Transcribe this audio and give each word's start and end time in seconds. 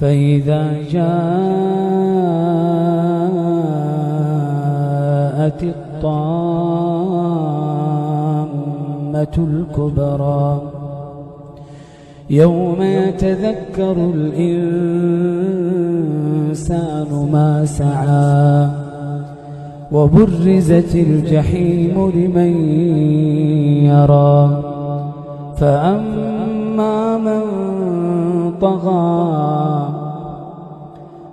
فإذا 0.00 0.62
جاءت 0.72 1.08
الطامة 5.62 6.48
الكبرى 9.38 10.60
يوم 12.30 12.82
يتذكر 12.82 13.96
الإنسان 14.14 15.38
ما 17.32 17.64
سعى 17.64 18.68
وبرزت 19.92 20.94
الجحيم 20.94 22.10
لمن 22.14 22.70
يرى 23.84 24.62
فأما 25.56 27.18
من 27.18 27.42
طغى 28.60 29.88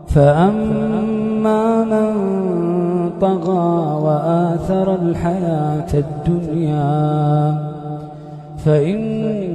فأما 0.08 1.84
من 1.84 2.16
طغى 3.22 3.96
وآثر 4.04 4.96
الحياة 4.96 5.94
الدنيا 5.94 7.58
فإن 8.58 9.55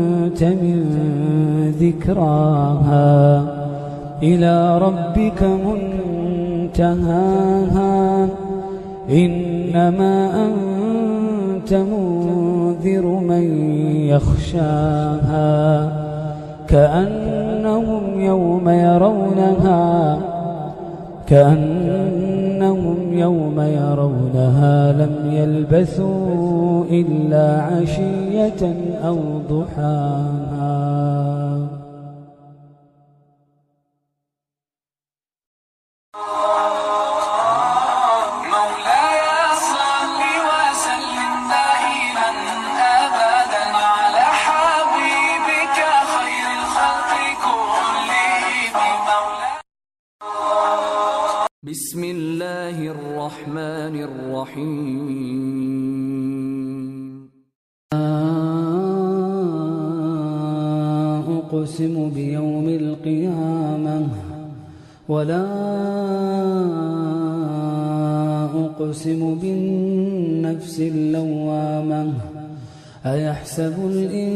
من 0.43 0.85
ذكراها 1.79 3.43
إلى 4.23 4.77
ربك 4.77 5.43
منتهاها 6.63 8.27
إنما 9.09 10.45
أنت 10.45 11.73
منذر 11.73 13.05
من 13.05 13.43
يخشاها 14.07 15.91
كأنهم 16.67 18.21
يوم 18.21 18.69
يرونها 18.69 20.17
كأنهم 21.27 22.97
يوم 23.13 23.59
يرونها 23.59 24.91
لم 24.91 25.31
يلبثوا 25.31 26.60
إلا 26.89 27.47
عشية 27.61 28.61
أو 29.07 29.17
ضحاها. 29.49 30.71
مولاي 38.53 39.21
صل 39.71 40.19
وسلم 40.47 41.33
دائما 41.55 42.29
ابدا 43.01 43.65
على 43.93 44.25
حبيبك 44.43 45.77
خير 46.13 46.47
الخلق 46.59 47.11
كلهم. 47.45 48.73
مولاي 49.09 49.55
بسم 51.63 52.01
الله 52.03 52.77
الرحمن 52.95 53.95
الرحيم. 54.09 55.41
أقسم 61.61 62.09
بيوم 62.09 62.67
القيامة 62.69 64.07
ولا 65.09 65.45
أقسم 68.65 69.35
بالنفس 69.41 70.79
اللوامة 70.79 72.13
أيحسب 73.05 73.73
الإنسان 73.93 74.31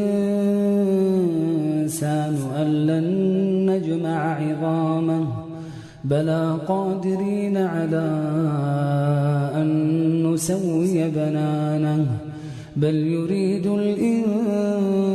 أن 2.57 2.67
لن 2.87 3.05
نجمع 3.71 4.35
عظامه 4.41 5.25
بلى 6.03 6.57
قادرين 6.67 7.57
على 7.57 8.05
أن 9.55 9.67
نسوي 10.33 11.09
بنانه 11.09 12.05
بل 12.75 12.95
يريد 12.95 13.67
الإنسان 13.67 15.14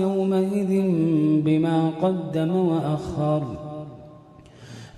يومئذ 0.00 0.82
بما 1.44 1.90
قدم 2.02 2.56
وأخر. 2.56 3.42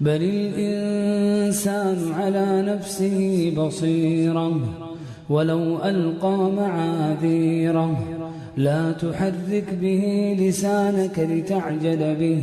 بل 0.00 0.22
الإنسان 0.22 2.12
على 2.12 2.62
نفسه 2.62 3.52
بصيرة 3.56 4.60
ولو 5.30 5.84
ألقى 5.84 6.50
معاذيره. 6.56 8.04
لا 8.56 8.92
تحرك 8.92 9.74
به 9.80 10.36
لسانك 10.40 11.18
لتعجل 11.18 12.14
به. 12.14 12.42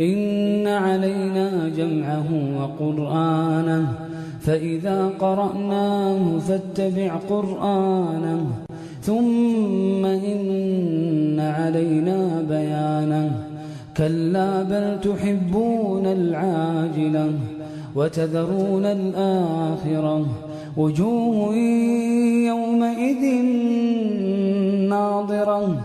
إن 0.00 0.66
علينا 0.66 1.68
جمعه 1.76 2.58
وقرآنه. 2.60 3.92
فإذا 4.40 5.10
قرأناه 5.20 6.38
فاتبع 6.38 7.16
قرآنه. 7.30 8.46
ثم 9.06 10.04
إن 10.04 11.40
علينا 11.40 12.44
بيانه. 12.48 13.46
كلا 13.96 14.62
بل 14.62 15.00
تحبون 15.00 16.06
العاجلة 16.06 17.30
وتذرون 17.96 18.84
الآخرة. 18.84 20.26
وجوه 20.76 21.54
يومئذ 22.46 23.44
ناظرة. 24.88 25.76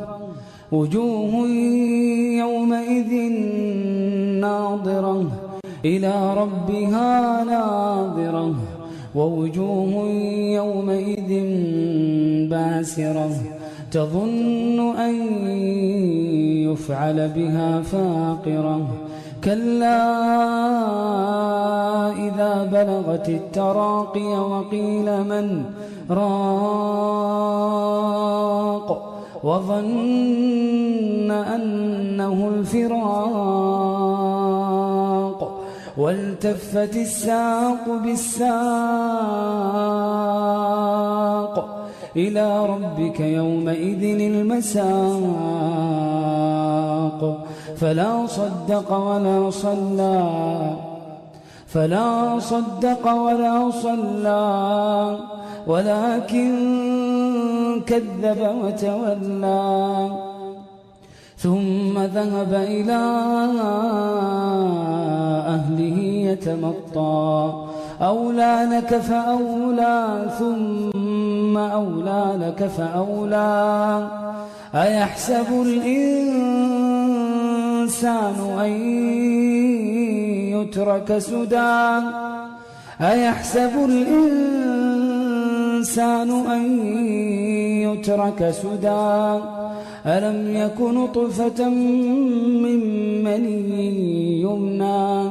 وجوه 0.71 1.47
يومئذ 2.39 3.31
ناظرة. 4.41 5.25
إلى 5.85 6.33
ربها 6.33 7.43
ناظرة. 7.43 8.80
ووجوه 9.15 10.07
يومئذ 10.59 11.31
باسرة 12.49 13.31
تظن 13.91 14.79
أن 14.97 15.15
يفعل 16.67 17.29
بها 17.35 17.81
فاقرة. 17.81 18.87
كلا 19.43 20.01
إذا 22.11 22.69
بلغت 22.71 23.29
التراقي 23.29 24.27
وقيل 24.51 25.23
من 25.23 25.63
راق 26.09 26.81
وظن 29.43 31.31
أنه 31.31 32.49
الفراق. 32.55 34.00
والتفت 35.97 36.95
الساق 36.95 37.85
بالساق 38.03 38.51
إلى 42.15 42.65
ربك 42.65 43.19
يومئذ 43.19 44.19
المساق. 44.21 44.81
فلا 47.77 48.27
صدق 48.27 48.93
ولا 48.93 49.49
صلى. 49.49 50.25
فلا 51.67 52.39
صدق 52.39 53.13
ولا 53.13 53.71
صلى. 53.71 55.17
ولكن 55.67 56.51
كذب 57.87 58.55
وتولى. 58.63 60.30
ثم 61.43 61.99
ذهب 61.99 62.53
إلى 62.53 63.01
أهله 65.47 65.97
يتمطى. 66.01 67.53
أولى 68.01 68.67
لك 68.71 68.97
فأولى 68.97 70.25
ثم 70.39 71.57
أولى 71.57 72.25
لك 72.41 72.67
فأولى. 72.67 74.07
أيحسب 74.75 75.45
الإنسان 75.51 76.35
أن 78.59 78.71
يترك 80.51 81.17
سدى؟ 81.17 81.99
أيحسب 83.01 83.71
الإنسان 83.85 85.00
أن 86.29 86.79
يترك 87.81 88.49
سدى. 88.51 89.39
ألم 90.05 90.55
يك 90.55 90.81
نطفة 90.81 91.69
من 91.69 92.79
مني 93.23 94.41
يمنى. 94.41 95.29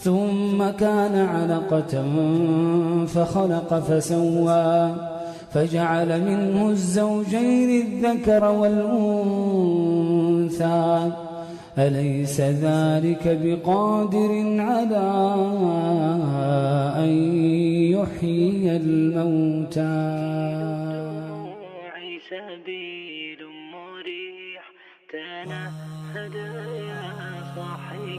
ثم 0.00 0.70
كان 0.78 1.16
علقة 1.16 2.04
فخلق 3.06 3.74
فسوى. 3.74 4.94
فجعل 5.52 6.20
منه 6.20 6.68
الزوجين 6.70 7.86
الذكر 7.86 8.44
والأنثى. 8.44 9.44
أليس 11.78 12.40
ذلك 12.40 13.38
بقادر 13.42 14.60
على 14.60 15.10
أن 17.04 17.12
يحيي 17.92 18.76
الموتى؟ 18.76 20.14
سبيل 22.30 23.38
مريح 23.72 24.64
تنهد 25.12 26.34
يا 26.34 27.12
صاحي 27.56 28.18